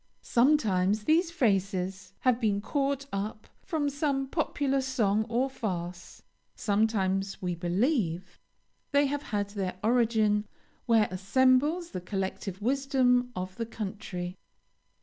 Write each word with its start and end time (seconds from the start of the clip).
Sometimes 0.23 1.03
these 1.03 1.29
phrases 1.29 2.13
have 2.21 2.41
been 2.41 2.59
caught 2.59 3.05
up 3.13 3.47
from 3.61 3.87
some 3.87 4.25
popular 4.25 4.81
song 4.81 5.27
or 5.29 5.47
farce; 5.47 6.23
sometimes, 6.55 7.39
we 7.39 7.53
believe, 7.53 8.39
they 8.91 9.05
have 9.05 9.21
had 9.21 9.51
their 9.51 9.77
origin 9.83 10.47
"where 10.87 11.07
assembles 11.11 11.91
the 11.91 12.01
collective 12.01 12.63
wisdom 12.63 13.31
of 13.35 13.55
the 13.57 13.65
country." 13.67 14.39